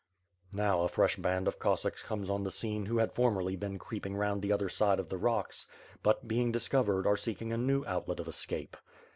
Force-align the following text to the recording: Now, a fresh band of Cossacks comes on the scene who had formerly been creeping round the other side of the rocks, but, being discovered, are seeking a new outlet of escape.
Now, 0.55 0.81
a 0.81 0.87
fresh 0.87 1.17
band 1.17 1.47
of 1.47 1.59
Cossacks 1.59 2.01
comes 2.01 2.27
on 2.27 2.43
the 2.43 2.49
scene 2.49 2.87
who 2.87 2.97
had 2.97 3.13
formerly 3.13 3.55
been 3.55 3.77
creeping 3.77 4.15
round 4.15 4.41
the 4.41 4.51
other 4.51 4.67
side 4.67 4.99
of 4.99 5.09
the 5.09 5.17
rocks, 5.19 5.67
but, 6.01 6.27
being 6.27 6.51
discovered, 6.51 7.05
are 7.05 7.15
seeking 7.15 7.51
a 7.53 7.57
new 7.59 7.85
outlet 7.85 8.19
of 8.19 8.27
escape. 8.27 8.75